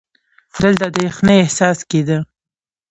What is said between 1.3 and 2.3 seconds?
احساس کېده.